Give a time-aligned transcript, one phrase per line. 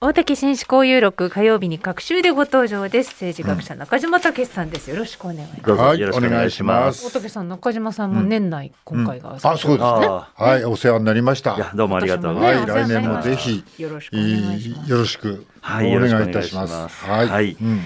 [0.00, 3.10] 大竹紳士交友録火曜日に各週でご登場です。
[3.12, 4.90] 政治学者中島武さんです。
[4.90, 7.06] よろしくお願いします、はい、よろしくお願いします。
[7.06, 9.78] 大竹さん中島さんも年内、今回が、あ、そうですね。
[9.78, 11.54] はい、お世話になりました。
[11.54, 12.34] いやどうもありがとう。
[12.34, 12.92] ごはい、ざいます。
[12.92, 14.90] 来年もぜひよろしくお願いします。
[14.90, 17.04] よろしくおはいよろしくお願いいた願いしましますす。
[17.06, 17.28] はい。
[17.28, 17.80] はい、うん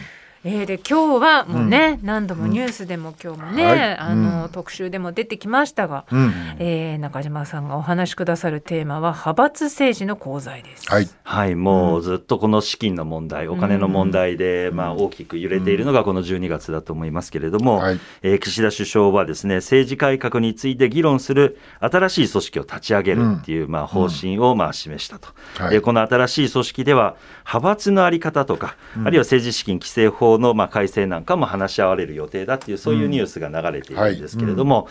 [0.51, 3.99] えー、で今日はもうね、何度もニュースでも今日もね、はい。
[3.99, 10.91] あの、特集でも出てきましたが、うん、えー中島さんがお話しくださるテーマは派閥政治の功罪です。
[10.91, 18.01] はい、はい、もうずっとこの資金の問題、お金の問題で、まあ、大きく揺れているのがこの12月だと思いますけれども、はい。
[18.23, 25.29] えー岸田首相はですね政治改革について議論する新しい組織を立ち上げるっていう、まあ、方針をまあ示したと、
[25.59, 25.71] はい。
[25.71, 34.89] でこの新しい組織では派閥の在り方とか、あるいは政治資金規正法のまあ改正なんかも話し合われる予定だっていうそういうニュースが流れているんですけれども、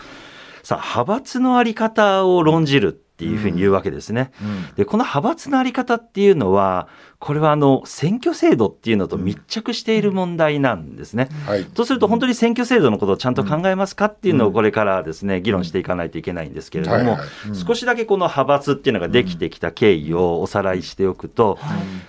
[0.62, 4.30] さあ派閥の在り方を論じるっていうふうに言うわけですね。
[4.76, 6.86] でこの派閥の在り方っていうのは
[7.18, 11.28] これはあの選挙制度っていうのと密着している問題なんですね。
[11.46, 17.18] はい、とすると本当に選挙制度のことをちゃんと考えますかっていうのをこれからですね議論していかないといけないんですけれども
[17.54, 21.58] 少しだけこの派閥っていうのができてきた経緯をおさらいしておくと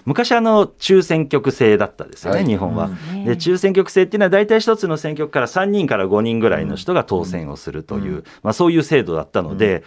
[0.05, 2.45] 昔あの中選挙区制だったですよねはい。
[2.45, 2.91] 日本は。
[3.13, 3.25] うん。
[3.25, 9.83] で中選挙区制っていうのは大体一つの選挙区から3人から5人ぐらいの人が当選をするというまあそういう制度だったので。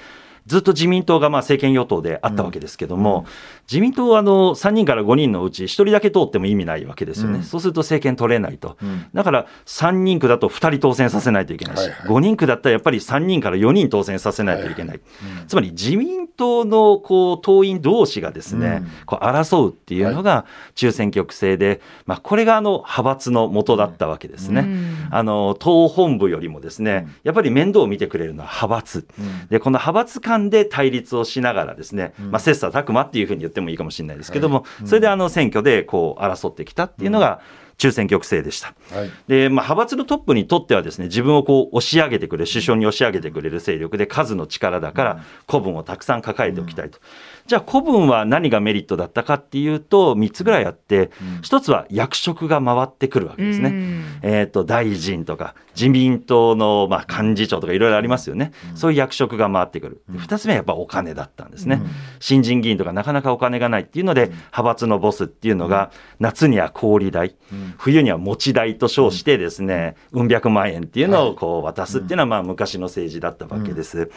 [0.47, 3.27] ずっと自民党がまあ政権与党であったわけですけども、
[3.71, 7.43] 自民党はあの3人から5人のうち1人だけ通っても意味ないわけですよね、うん。
[7.45, 9.07] そうすると政権取れないと、ん。
[9.15, 11.99] だから3人区だと2人当選させないといけないし、はいはい。
[12.09, 15.01] 5人区だったらやっぱり3人から4人当選させないといけない、
[15.47, 18.91] つまり自民党のこう党員同士がですね、うん。
[19.07, 24.61] こう争うっていうのが中選挙区制で、まあ、これがあの派閥の元だったわけですね。
[24.61, 25.09] うん。
[25.11, 29.07] あの党本部よりもですね、やっぱり面倒を見てくれるのは派閥、
[29.51, 37.41] でこの派閥間で対立をしながらですね、まあ、切磋琢磨っていうふうに言ってもいいかもしれないですけども、それであの選挙でこう争ってきたっていうのが
[37.79, 38.75] 中選挙区制でした。
[38.95, 46.99] はい、で、まあ、派閥のトップにとってはですね、自分をこう押し上げてくれる、首相に押し上げてくれる勢力で数の力だから、古文をたくさん抱えておきたいと。
[47.47, 51.11] じゃあ古文は何がメリットだったかっていうと、3つぐらいあって、
[51.43, 53.69] 1つは役職が回ってくるわけですね。
[53.69, 54.05] うん。
[54.23, 61.83] えー、と大臣とか自民党のまあ幹事長とかいろいろありますよね、そういう役職が回ってくる、2つ目はやっぱお金だったんですね、
[62.21, 67.37] 新人議員とかなかなかお金がないっていうので、派閥のボスっていうのが、夏には氷代、
[67.77, 70.29] 冬には餅代と称して、ですね、うん。
[70.29, 74.11] 百万円っていうのをこう渡すっていうのは、まあ昔の政治だったわけです。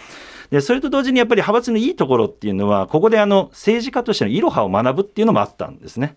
[0.51, 6.15] でそれと同時にやっぱり派閥のいいところっていうのは、ここであの政治家としてのいろはを学ぶっていうのもあったんですね。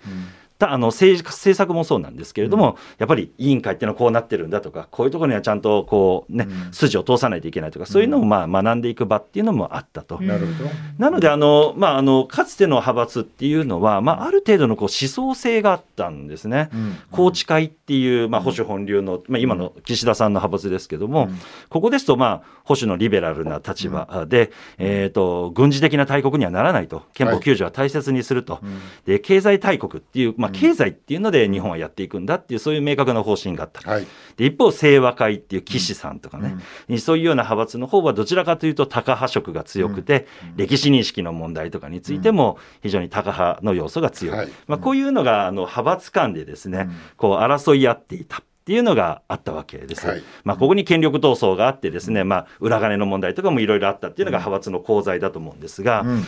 [0.59, 10.21] たあの政治政策もそうなんですけれども、やっぱり委員会っていうのはこうなってるんだとか、こういうところにはちゃんとこう、ね筋を通さないといけないとか、そういうのをまあ学んでいく場っていうのもあったと。
[10.21, 10.71] なるほど。
[10.99, 16.71] なのであの、まあ、あのかつての派閥っていうのは、まあ、ある程度のこう思想性があったんですね。
[17.13, 21.29] 宏池会っていう、まあ、保守本流の、まあ、今の岸田さんの派閥ですけども、
[21.69, 27.03] ここですと、まあ、保守のリベラルな立場で、えー、と軍事的な大国にはならないと。
[27.15, 28.61] 憲法9条は大切にすると、
[29.07, 33.89] で経済大国っていう、まあ、経済っていうので日本はやっていくんだっていうそういう明確な方針があった。
[33.89, 36.57] はい、で一方清和会っていう岸さんとかね、
[36.99, 40.27] そういうような派閥の方はどちらかというとタカ派色が強くて、
[40.57, 44.49] 歴史認識の問題とかについても非常にタカ派の要素が強い、はい。
[44.67, 48.39] まあ、こういうのがあの派閥間でですね、こう争い合っていた。
[48.39, 50.07] っていうのがあったわけです。
[50.07, 50.23] はい。
[50.45, 56.25] まあ、ここに権力闘争があってですね、まあ、裏金の問題とかもいろいろあったっていうのが派閥の功罪だと思うんですが、うん。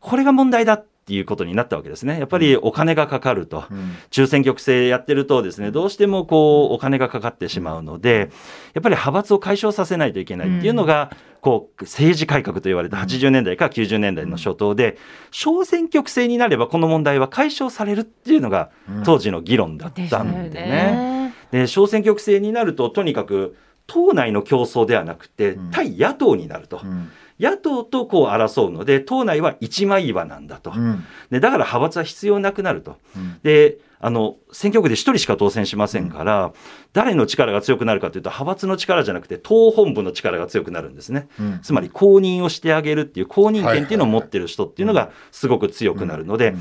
[0.00, 2.18] これが問題だっていうことになったわけですね。
[2.18, 3.62] やっぱりお金がかかると、
[4.10, 8.30] 中選挙区制やってるとですね、どうしてもこうお金がかかってしまうので、
[8.74, 14.98] やっぱり派閥を解消させないといけないっていうのが、こう政治改革と言われた80年代から90年代の初頭で、
[15.30, 18.70] 小選挙区制になればこの問題は解消されるっていうのが
[19.04, 20.60] 当時の議論だったんで。
[20.60, 21.32] ね。
[21.52, 23.56] で小選挙区制になるととにかく
[23.86, 26.80] 党内の競争ではなくて対野党になると。
[26.82, 31.04] うん野党とこう争うので党内は一枚岩なんだと、うん。
[31.30, 33.38] でだから派閥は必要なくなると、うん。
[33.42, 36.52] であの選挙区で1人しか当選しませんから、
[36.92, 41.60] 誰の力が強くなるかというと派閥の力じゃなくて党本部の力が強くなるんですね、うん。
[41.62, 46.54] つまり公認をしてあげるっていう公認権っていうのを持ってる人っていうのがすごく強くなるので、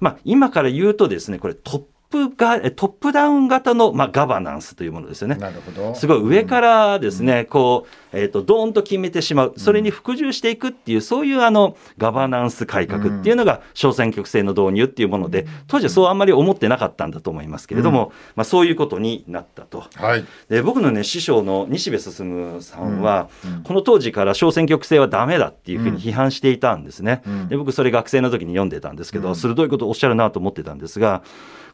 [0.00, 5.36] まあ、今から言うとですねこれトップがトップダウン型の、まあ、ガバナンスというものですよね。
[5.36, 5.94] なるほど。
[5.94, 19.84] すごい上からですね、こう、えっ、と、ドーンと決めてしまう、それに服従していくっていう、そういうあの、ガバナンス改革っていうのが、小選挙区制の導入っていうもので、当時はそうあんまり思ってなかったんだと思いますけれども、まあ、そういうことになったと。
[19.94, 20.24] はい。
[20.48, 23.28] で僕のね師匠の西部進さんは、
[23.64, 27.22] この当時から小選挙区制はダメだっていうふうに批判していたんですね。
[27.30, 27.48] ん。
[27.48, 31.22] で僕それ学生の時に読んでたんですけど、鋭いことをおっしゃるなと思ってたんですが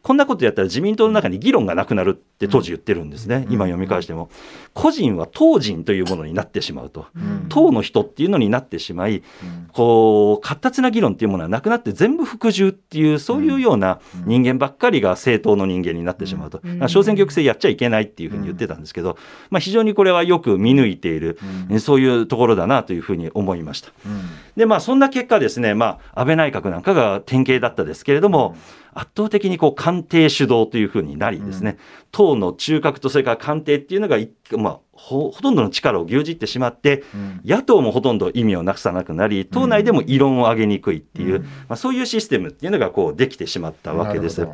[0.02, 4.30] こんなことやったら自民党の中に議論がなくなるって当時言ってるんですね、今読み返しても。
[4.74, 7.06] 個人は党人というものになってしまうと、
[7.48, 9.22] 党の人っていうのになってしまい、
[9.72, 19.16] こう活発な議論っていうものはなくなって全部服従っていうそういうような人間ばっかりが政党の人間になってしまうと、小選挙区制やっちゃいけないっていうふうに言ってたんですけど、
[19.50, 21.38] まあ、非常にこれはよく見抜いている、
[21.80, 23.90] そういうところだなというふうに思いました。
[24.56, 28.56] でまあそんな結果ですね、まあ、安倍内閣なんかが典型だったですけれども、
[28.94, 31.78] 圧倒的にこう官邸主導というふうになりですね、
[32.10, 37.04] 党の中核とそれから官邸っていうのが一、まあ、ほほとんどの力を牛耳ってしまって、
[37.44, 44.46] 野党もほとんど意味をなくさなくなり、党内でも異論を上げにくいっていう、まあ、そういうシステムっていうのがこうできてしまったわけです。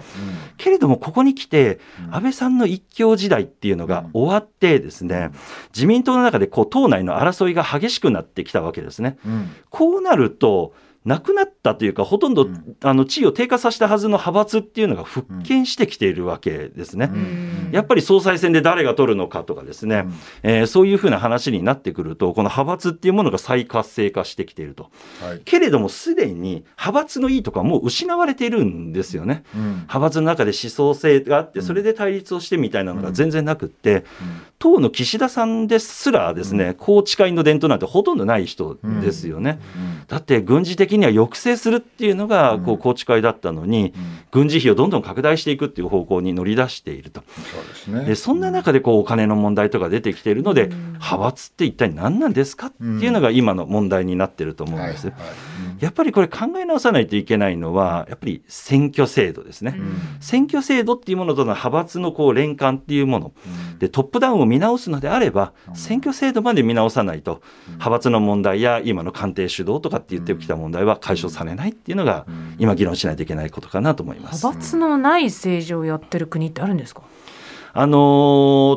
[0.58, 1.80] けれども、ここに来て、
[2.10, 5.30] 安倍さんの一強時代っていうのが終わってですね、
[5.75, 9.16] 自民党の中でこう党内の争いが激しくなってきたわけですね。
[9.25, 9.50] うん。
[9.70, 12.48] こうなると、なくなったというか、ほとんど、
[12.82, 17.10] あの地位を低下させたはずの派閥っていうのが復権してきているわけですね。
[17.72, 20.06] やっぱり総裁選で誰が取るのかとかですね、
[20.42, 24.90] えーそういうふうな話になってくると、この派閥っていうものが再活性化してきていると。
[25.20, 25.40] はい。
[25.44, 29.44] けれども、すでに派閥のいいとこはもう失われているんですよね。
[29.54, 29.62] うん。
[29.62, 34.04] 派閥の中で思想性があって、それで対立をしてみたいなのが全然なくって、
[34.58, 39.58] 党の岸田さんですらですね、宏池会の伝統なんてほとんどない人ですよね。
[40.08, 43.94] だって軍事的には抑制するっていうのがこう宏池会だったのに、
[44.31, 47.23] 軍事費をどんどん拡大していくっていう方向に乗り出していると。
[47.52, 48.05] そうですね。
[48.05, 55.12] でそんな中でこうお金の問題とか出てきているので、派閥って一体何なんですかっていうのが今の問題になってると思うんです。
[55.81, 59.79] やっぱりこれ考え直さないといけないのは、やっぱり選挙制度ですね。
[60.20, 63.32] 選挙制度っていうものとの派閥のこう連関っていうもの、
[63.79, 72.26] でトップダウンを見直すのであれば、選挙制度まで見直さないと、派閥の問題や今の官邸主導とかって言ってきた問題は解消されないっていうのが、
[72.58, 74.44] 今議論しないといけないことかなと思います。
[74.44, 77.02] 派閥のない政治をやってる国ってあるんですか？
[77.76, 77.96] あの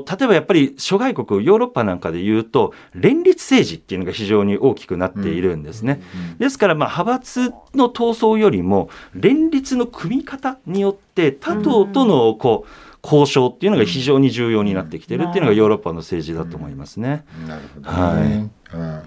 [0.08, 6.02] ー例えばやっぱり諸外国、ヨーロッパなんかで言うと、連立政治っていうのが非常に大きくなっているんですね。
[6.40, 17.24] ですから、まあ、派閥の闘争よりも、連立の組み方によって、他党とのこう交渉っていうのが非常に重要になってきてるっていうのがヨーロッパの政治だと思いますね。
[17.48, 18.50] なるほどね。
[18.74, 19.04] うん。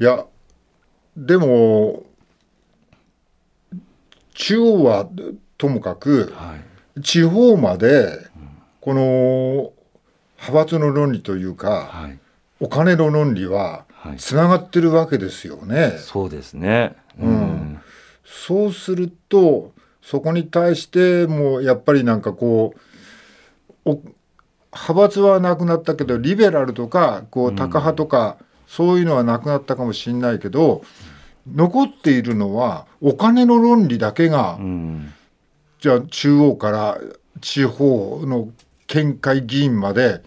[0.00, 0.26] いや、
[1.20, 2.04] でも、
[4.32, 5.06] 中央は
[5.58, 6.56] ともかく、は
[6.96, 7.02] い。
[7.02, 8.18] 地方まで、
[8.80, 9.72] この
[10.38, 12.18] 派閥の論理というか、はい。
[12.58, 14.16] お金の論理ははい。
[14.16, 15.98] つながってるわけですよね。
[15.98, 16.96] そうですね。
[17.18, 17.80] うん。
[18.24, 19.72] そうすると
[20.02, 22.74] そこに対してもやっぱりなんかこ
[23.84, 24.00] うお
[24.72, 30.82] 派閥はなくなったけどリベラルとかこうタカ派とか、そういうのはなくなったかもしれないけど
[31.46, 35.12] 残っているのはお金の論理だけが、うん。
[35.80, 36.98] じゃあ中央から
[37.40, 38.48] 地方の
[38.86, 40.22] 県会議員まで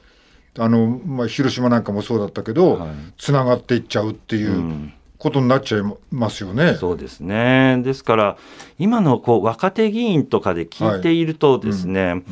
[0.57, 2.89] あの、まあ、広島なんかもそうだったけど、はい。
[3.17, 4.93] つながっていっちゃうっていううん。
[5.23, 5.81] ことになっちゃい
[6.11, 6.75] ますよね。
[6.75, 7.81] そうですね。
[7.81, 8.37] ですから、
[8.77, 12.23] 今のこう若手議員とかで聞いているとですね、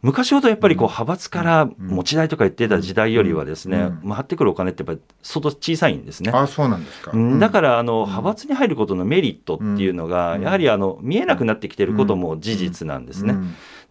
[0.00, 6.30] 昔ほどやっぱりこう派閥から持ち代とか言ってた時代よりはですね、回ってくるお金ってやっぱり相当小さいんですね。
[6.32, 7.10] あそうなんですか。
[7.12, 7.38] うん。
[7.40, 13.34] だからあの派閥に入ることのメリットっていうのが、やはりあの見えなくなってきてることも事実なんですね。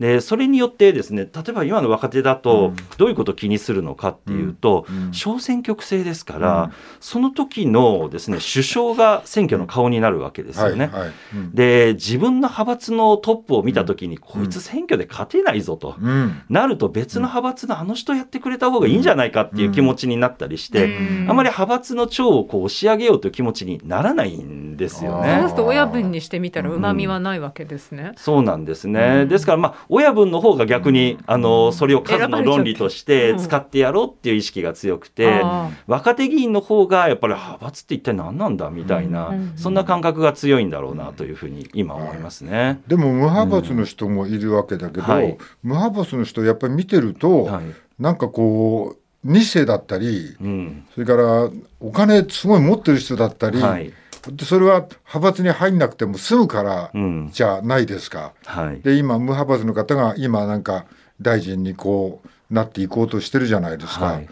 [0.02, 10.88] うんでそれによってですね例えば今の若手だとどういうことを気にするのかっていうと、小選挙区制ですから、その時のですね首相が選挙の顔になるわけですよね。
[10.88, 11.12] はいはい。
[11.34, 11.56] うん。
[11.56, 15.96] で自分の派閥のトップを見た時に、こいつ選挙で勝てないぞと。
[16.00, 16.42] うん。
[16.50, 20.96] なると別の派閥のあの人やってくれた方がいいんじゃないかっていう気持ちになったりして、
[21.28, 25.56] あまり派閥の長をこう押し上げようという気持ちにならないんですよあねそうす。
[25.56, 28.12] ると親分にしてみたらうまみはないわけですね。
[28.16, 29.26] そうなんですね。
[29.26, 42.82] ですから、まあ、親分の方が逆に、あの、それを数の論理として使ってやろうっていう意識が強くて、あ若手議員の方が、やっぱり派閥って一体何なんだみたいな、そんな感覚が強いんだろうなというふうに今思いますね。
[42.88, 45.38] でも無派閥の人もいるわけだけど、はい。
[45.64, 47.66] 無派閥の人やっぱり見てると、はい。
[48.00, 50.86] なんかこう2世だったりうん。
[50.94, 53.94] それからお金すごい持ってる人だったり、はい。
[54.32, 58.34] でそれは派閥に入んなくても済むからうんじゃないですか。
[58.46, 60.86] はいで今無派閥の方が今なんか
[61.22, 64.06] 大臣にこうなっていこうとしてるじゃないですか。
[64.06, 64.30] はい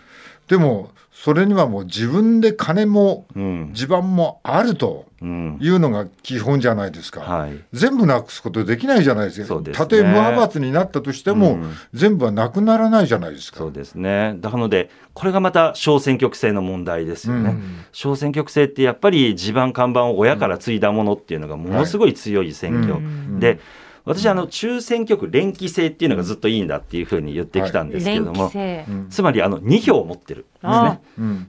[0.47, 7.21] でもそれにはもう自分で金もうん地盤もあるとうんいうのが基本じゃないですか。
[7.21, 9.59] はい全部なくすことできないじゃないですか。
[9.73, 13.59] たとえ無派閥になったとしても、うん全部はなくならないじゃないですか。
[13.59, 14.35] そうですね。
[14.39, 17.51] だからので、これがまた小選挙区制の問題ですよね。
[17.51, 22.95] うん小選挙区制ってやっぱり地盤看板を親から継いだものっていうのがものすごい強い選挙。
[22.95, 23.59] うんで、
[24.05, 28.85] 私あの中選挙区連期制っていうのがずっといいんだっていうふうに言ってきたんですけれども、連期制。
[28.87, 31.01] うんつまりあの2票を持ってるね。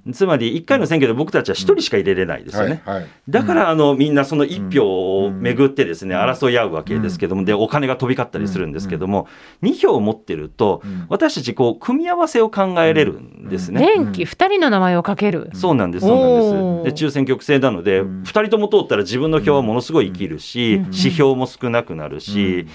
[0.07, 0.13] うん。
[0.13, 2.83] つまり1回の選挙で僕たちは1人しか入れれないですよね。
[3.29, 9.29] だからあのみんなその1票をめぐってですね争い合うわけですけどもでお金が飛び交ったりするんですけども
[9.63, 11.07] 2票を持ってるとうん。
[11.09, 13.87] 私たちこう組み合わせを考えれるんですね。
[13.87, 15.51] 連期二人の名前をかける。
[15.55, 16.81] そうなんです、そうなんおでー。
[16.81, 16.85] す。
[16.85, 18.23] で、中選挙区制なので、うん。
[18.23, 20.83] 2人とも通ったら自分の票はものすごい生きるし、うん。
[20.87, 22.67] 指標も少なくなるし、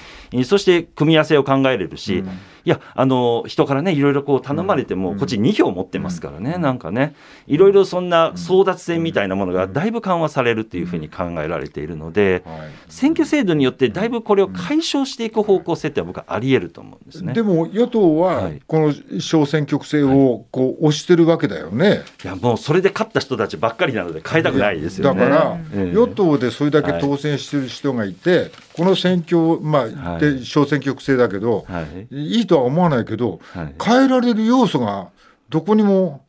[0.46, 2.30] そして組み合わせを考えれるし、うん
[2.65, 5.18] いや、あの、人からね、いろいろこう頼まれても、うん。
[5.18, 7.15] こっち2票持ってますからね、なんかね、
[7.48, 12.58] いろいろそんな争奪戦みたいなものがだいぶ緩和されるっていうふうに考えられているので、はい。
[12.89, 17.34] 選挙制度によってだいぶこれを解消していく方向性って僕はあり得ると思うんですね。
[17.34, 18.62] でも与党ははい。
[18.65, 22.01] この小選挙区制をこう押してるわけだよね。
[22.24, 25.20] いや、もうそれで勝った人たちばっかりなので変えたくないですよね。
[25.20, 32.16] だから、ええ与党でそれだけ当選してる人がいて、この選挙、まあ、小選挙区制だけど、はい。
[32.38, 35.10] いいとは思わないけど、はい変えられる要素が
[35.50, 36.25] どこにも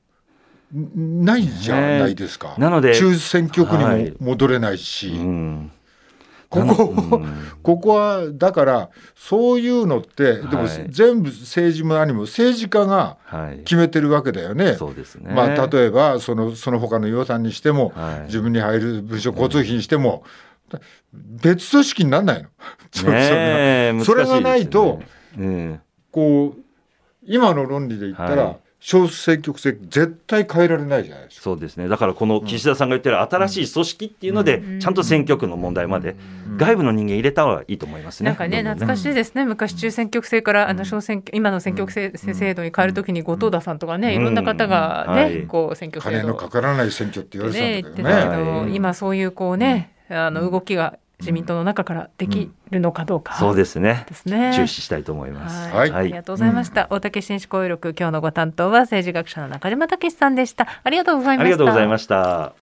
[0.75, 2.55] んないじゃないですか。
[2.59, 5.71] なので中選挙区はいにも戻れないし、うん
[6.49, 13.59] ここ、うんここはだからそういうのって、でもはい全部政治も何も政治家がはい。
[13.61, 14.75] 決めてるわけだよね。
[14.75, 15.33] そうですね。
[15.33, 20.25] まあ、例えばそのその他の予算にしても、はい自分に入る部署交通費にしても、
[21.13, 22.49] 別組織にならないの？
[22.93, 25.03] そねえそれがないと、
[25.37, 25.81] ね。
[26.11, 26.61] こう
[27.25, 28.57] 今の論理で言ったら、はい。
[28.85, 31.43] 小選挙区制絶対変えられないじゃないですか。
[31.45, 31.87] そうですね。
[31.87, 34.81] だからこの岸田さんが言ってる新しい組織っていうので、うん。
[34.81, 36.17] ちゃんと選挙区の問題まで
[36.57, 38.31] 外部の人間入れた方がいいと思いますね。
[38.31, 45.17] なんかね懐かしいですね、昔中選挙区制からあの小選挙今の選挙区制制度に変えるときに後藤田さんとかね、いろんな方がね、うん。
[45.17, 45.47] はい。
[45.47, 48.37] こう選挙制金度のかからない選挙って言われね言っててたんだけどね。
[48.37, 48.75] たけど、はい。
[48.75, 54.05] 今そういうこうね、あの動きが自民党の中からできるのかどうか、そうですね。
[54.09, 54.53] ですね。
[54.55, 55.71] 注視したいと思います。
[55.71, 56.89] はい、はいありがとうございました。
[56.91, 60.67] 大竹紳士公有力今日のご担当は政治学者の中島武さんでした。
[60.83, 61.45] ありがとうございました。
[61.45, 62.53] ありがとうございました。